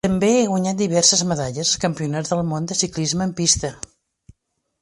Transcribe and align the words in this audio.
També 0.05 0.27
ha 0.35 0.45
guanyat 0.51 0.79
diverses 0.79 1.21
medalles 1.33 1.73
als 1.73 1.81
Campionats 1.85 2.33
del 2.35 2.43
Món 2.53 2.71
de 2.73 2.81
Ciclisme 2.81 3.29
en 3.31 3.37
pista. 3.43 3.75